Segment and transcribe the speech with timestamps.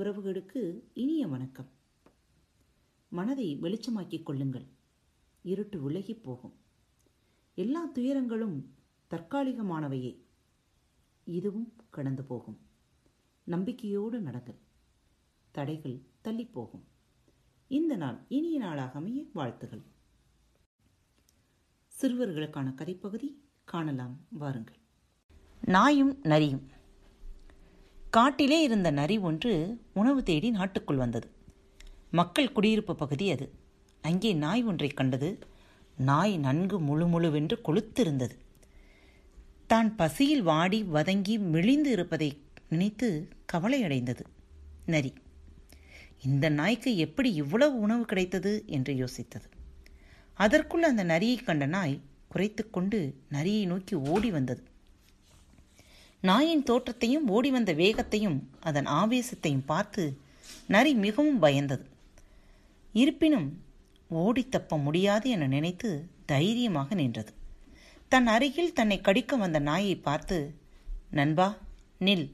[0.00, 1.68] உறவுகளுக்கு இனிய வணக்கம்.
[3.08, 4.66] மனதை வெளிச்சமாக்கிக் கொள்ளுங்கள்.
[5.42, 6.52] இருட்டு விலகி போகும்.
[7.54, 8.74] எல்லா துயரங்களும்
[9.10, 10.20] தற்காலிகமானவையே.
[11.24, 12.58] இதுவும் கடந்து போகும்.
[13.44, 14.58] நம்பிக்கையோடு நடங்கள்.
[15.50, 16.84] தடைகள் தள்ளிப் போகும்.
[17.68, 19.82] இந்த நாள் இனிய நாளாக அமைய வாழ்த்துகள்.
[22.00, 24.26] சிறுவர்களுக்கான கதைப்பகுதி காணலாம்.
[24.30, 24.78] வாருங்கள்.
[25.60, 26.78] நாயும் நரியும்.
[28.10, 31.30] காட்டிலே இருந்த நரி ஒன்று உணவு தேடி நாட்டுக்குள் வந்தது.
[32.10, 33.52] மக்கள் குடியிருப்பு பகுதி அது.
[34.00, 35.38] அங்கே நாய் ஒன்றைக் கண்டது.
[35.96, 38.30] நாய் நன்கு முழு முழுவென்று கொளுத்திருந்தது.
[39.66, 44.20] தான் பசியில் வாடி வதங்கி மெழிந்து இருப்பதை நினைத்து கவலையடைந்தது
[44.86, 45.12] நரி.
[46.24, 49.44] இந்த நாய்க்கு எப்படி இவ்வளவு உணவு கிடைத்தது என்று யோசித்தது.
[50.34, 54.62] அதற்குள் அந்த நரியை கண்ட நாய் குறைத்துக்கொண்டு நரியை நோக்கி ஓடி வந்தது.
[56.20, 60.20] நாயின் தோற்றத்தையும் ஓடி வந்த வேகத்தையும் அதன் ஆவேசத்தையும் பார்த்து
[60.66, 61.84] நரி மிகவும் பயந்தது.
[62.92, 63.62] இருப்பினும்
[64.08, 67.32] ஓடி தப்ப முடியாது என நினைத்து தைரியமாக நின்றது.
[68.08, 70.54] தன் அருகில் தன்னை கடிக்க வந்த நாயை பார்த்து
[71.10, 71.56] நண்பா
[72.00, 72.32] நில்.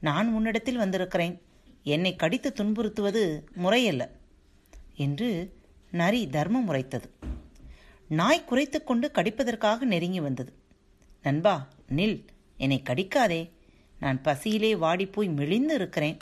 [0.00, 1.40] நான் உன்னிடத்தில் வந்திருக்கிறேன்.
[1.84, 4.10] என்னை கடித்து துன்புறுத்துவது முறையல்ல
[4.96, 5.56] என்று
[5.90, 7.10] நரி தர்மம் உரைத்தது.
[8.08, 10.52] நாய் குறைத்துக்கொண்டு கடிப்பதற்காக நெருங்கி வந்தது.
[11.22, 12.26] நண்பா நில்.
[12.60, 13.40] என்னை கடிக்காதே.
[13.98, 16.18] நான் பசியிலே வாடிப்போய் மெலிந்து இருக்கிறேன்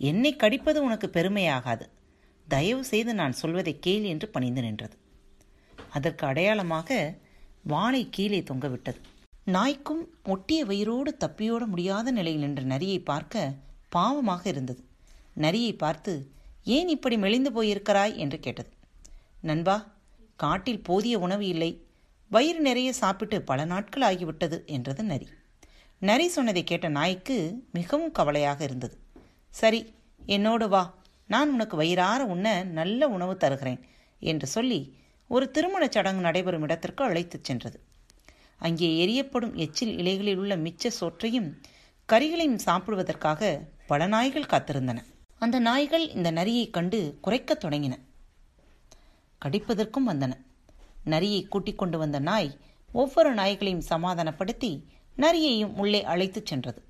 [0.00, 1.86] என்னை கடிப்பது உனக்கு பெருமையாகாது.
[2.48, 4.96] தயவு செய்து நான் சொல்வதை கேள் என்று பணிந்து நின்றது.
[5.90, 7.18] அதற்கு அடையாளமாக
[7.62, 9.00] வாளை கீழே தொங்கவிட்டது.
[9.44, 13.54] நாய்க்கும் ஒட்டிய வயிறோடு தப்பியோட முடியாத நிலையில் நின்ற நரியை பார்க்க
[13.96, 14.82] பாவமாக இருந்தது.
[15.34, 16.12] நரியை பார்த்து
[16.64, 18.16] ஏன் இப்படி மெலிந்து போயிருக்கிறாய்?
[18.16, 18.70] என்று கேட்டது.
[19.40, 19.76] நண்பா
[20.36, 21.70] காட்டில் போதிய உணவு இல்லை.
[22.30, 25.28] வயிறு நிறைய சாப்பிட்டு பல நாட்கள் ஆகிவிட்டது என்றது நரி.
[26.00, 28.98] நரி சொன்னதை கேட்ட நாய்க்கு மிகவும் கவலையாக இருந்தது.
[29.50, 29.94] சரி
[30.26, 30.94] என்னோடு வா.
[31.26, 33.80] நான் உனக்கு வயிறார உண்ண நல்ல உணவு தருகிறேன்
[34.18, 34.96] என்று சொல்லி
[35.28, 37.80] ஒரு திருமணச் சடங்கு நடைபெறும் இடத்திற்கு அழைத்துச் சென்றது.
[38.56, 41.60] அங்கே எரியப்படும் எச்சில் இலைகளில் உள்ள மிச்ச சோற்றையும்
[42.12, 44.98] கறிகளையும் சாப்பிடுவதற்காக பல நாய்கள் காத்திருந்தன.
[45.38, 47.92] அந்த நாய்கள் இந்த நரியை கண்டு குறைக்கத் தொடங்கின.
[49.44, 50.32] கடிப்பதற்கும் வந்தன.
[51.04, 52.58] நரியை கூட்டிக் கொண்டு வந்த நாய்
[52.92, 56.82] ஒவ்வொரு நாய்களையும் சமாதானப்படுத்தி நரியையும் உள்ளே அழைத்துச் சென்றது.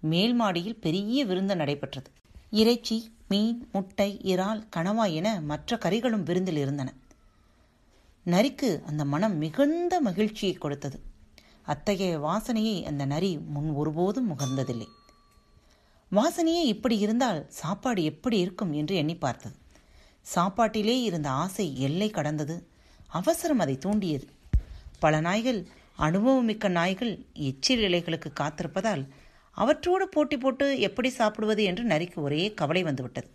[0.00, 2.10] மேல் மாடியில் பெரிய விருந்து நடைபெற்றது.
[2.50, 6.94] இறைச்சி மீன் முட்டை இறால் கணவாய் என மற்ற கறிகளும் விருந்தில் இருந்தன.
[8.26, 11.00] நரிக்கு அந்த மனம் மிகுந்த மகிழ்ச்சியை கொடுத்தது.
[11.62, 14.86] அத்தகைய வாசனையை அந்த நரி முன் ஒருபோதும் முகர்ந்ததில்லை
[16.12, 19.56] வாசனையே இப்படி இருந்தால் சாப்பாடு எப்படி இருக்கும் என்று எண்ணி பார்த்தது.
[20.34, 22.66] சாப்பாட்டிலே இருந்த ஆசை எல்லை கடந்தது.
[23.06, 24.28] அவசரம் அதை தூண்டியது.
[24.98, 25.66] பல நாய்கள்
[25.98, 29.08] அனுபவமிக்க நாய்கள் எச்சில் இலைகளுக்கு காத்திருப்பதால்
[29.50, 33.28] அவற்றோடு போட்டி போட்டு எப்படி சாப்பிடுவது என்று நரிக்கு ஒரே கவலை வந்துவிட்டது.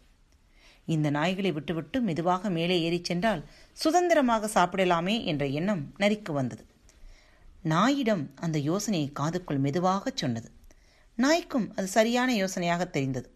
[0.85, 6.65] இந்த நாய்களை விட்டுவிட்டு மெதுவாக மேலே ஏறிச் சென்றால் சுதந்திரமாக சாப்பிடலாமே என்ற எண்ணம் நரிக்கு வந்தது.
[7.61, 10.51] நாயிடம் அந்த யோசனையை காதுக்குள் மெதுவாகச் சொன்னது.
[11.15, 13.31] நாய்க்கும் அது சரியான யோசனையாக தெரிந்தது.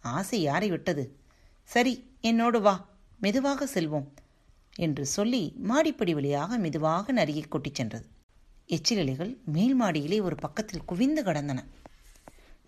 [0.00, 1.18] ஆசை யாரை விட்டது?
[1.62, 2.88] சரி என்னோடு வா
[3.18, 4.08] மெதுவாக செல்வோம்
[4.76, 8.06] என்று சொல்லி மாடிப்படி வழியாக மெதுவாக நரியை கொட்டிச் சென்றது.
[8.70, 11.64] எச்சிலிலைகள் மேல் மாடியிலே ஒரு பக்கத்தில் குவிந்து கடந்தன.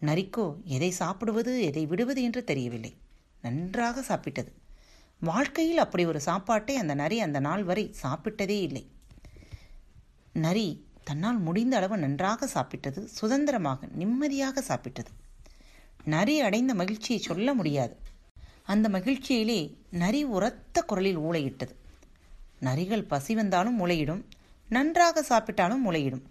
[0.01, 2.97] நரிக்கோ எதை சாப்பிடுவது எதை விடுவது என்று தெரியவில்லை.
[3.43, 4.51] நன்றாக சாப்பிட்டது.
[5.21, 8.91] வாழ்க்கையில் அப்படி ஒரு சாப்பாட்டை அந்த நரி அந்த நாள் வரை சாப்பிட்டதே இல்லை.
[10.33, 15.13] நரி தன்னால் முடிந்த அளவு நன்றாக சாப்பிட்டது சுதந்திரமாக நிம்மதியாக சாப்பிட்டது.
[16.05, 17.97] நரி அடைந்த மகிழ்ச்சியை சொல்ல முடியாது.
[18.63, 21.75] அந்த மகிழ்ச்சியிலே நரி உரத்த குரலில் ஊளையிட்டது.
[22.61, 24.25] நரிகள் பசி வந்தாலும் ஊளையிடும்.
[24.73, 26.25] நன்றாக சாப்பிட்டாலும் முளையிடும்.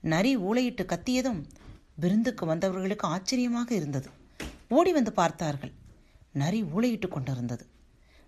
[0.00, 1.40] நரி ஊளையிட்டு கத்தியதும்
[1.94, 4.08] விருந்துக்கு வந்தவர்களுக்கு ஆச்சரியமாக இருந்தது.
[4.68, 5.72] ஓடி வந்து பார்த்தார்கள்.
[6.32, 7.66] நரி ஊளையிட்டு கொண்டிருந்தது.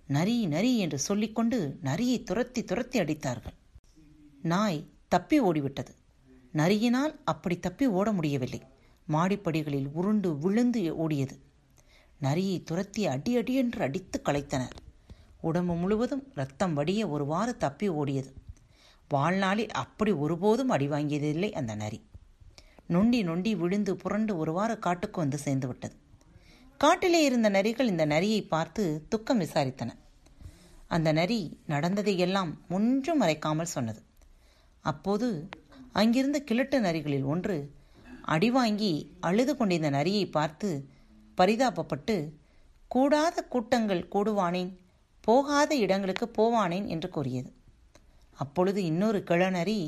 [0.07, 3.57] நரி நரி என்று சொல்லிக்கொண்டு நரியை துரத்தி துரத்தி அடித்தார்கள்.
[4.43, 5.93] நாய் தப்பி ஓடிவிட்டது.
[6.53, 8.63] நரியினால் அப்படி தப்பி ஓட முடியவில்லை.
[9.09, 11.37] மாடிப்படிகளில் உருண்டு விழுந்து ஓடியது.
[12.21, 14.77] நரியை துரத்தி அடி அடி என்று அடித்து களைத்தனர்.
[15.41, 18.33] உடம்பு முழுவதும் ரத்தம் வடிய ஒருவாறு தப்பி ஓடியது.
[19.09, 22.01] வாழ்நாளில் அப்படி ஒருபோதும் அடி வாங்கியதில்லை அந்த நரி.
[22.87, 25.97] நொண்டி நொண்டி விழுந்து புரண்டு ஒருவாறு காட்டுக்கு வந்து சேர்ந்து விட்டது.
[26.79, 29.91] காட்டிலே இருந்த நரிகள் இந்த நரியை பார்த்து துக்கம் விசாரித்தன.
[30.87, 34.03] அந்த நரி நடந்ததையெல்லாம் ஒன்றும் மறைக்காமல் சொன்னது.
[34.81, 35.49] அப்போது
[35.93, 37.75] அங்கிருந்த கிழட்டு நரிகளில் ஒன்று
[38.27, 40.89] அடிவாங்கி அழுது கொண்டிருந்த நரியை பார்த்து
[41.39, 42.33] பரிதாபப்பட்டு
[42.89, 44.77] கூடாத கூட்டங்கள் கூடுவானேன்
[45.21, 47.56] போகாத இடங்களுக்கு போவானேன் என்று கூறியது.
[48.37, 49.81] அப்பொழுது இன்னொரு கிழநரி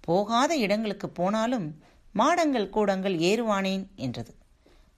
[0.00, 1.68] போகாத இடங்களுக்கு போனாலும்
[2.14, 4.32] மாடங்கள் கூடங்கள் ஏறுவானேன் என்றது.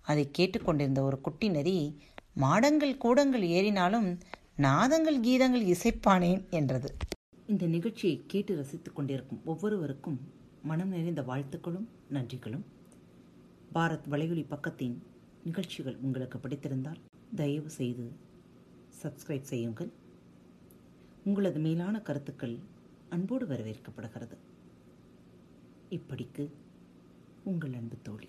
[0.00, 1.79] அதை கேட்டுக்கொண்டிருந்த ஒரு குட்டி நரி
[2.41, 4.09] மாடங்கள் கூடங்கள் ஏறினாலும்
[4.56, 6.91] நாதங்கள் கீதங்கள் இசைப்பானேன் என்றது.
[7.47, 10.19] இந்த நிகழ்ச்சியை கேட்டு ரசித்துக் கொண்டிருக்கும் ஒவ்வொருவருக்கும்
[10.62, 12.65] மனம் நிறைந்த வாழ்த்துக்களும் நன்றிகளும்.
[13.75, 14.97] பாரத் வலையொலி பக்கத்தின்
[15.44, 17.00] நிகழ்ச்சிகள் உங்களுக்கு பிடித்திருந்தால்
[17.37, 18.05] தயவு செய்து
[19.03, 19.91] சப்ஸ்கிரைப் செய்யுங்கள்.
[21.25, 22.59] உங்களது மேலான கருத்துக்கள்
[23.09, 24.37] அன்போடு வரவேற்கப்படுகிறது.
[25.91, 26.51] இப்படிக்கு
[27.45, 28.29] உங்கள் அன்பு தோழி.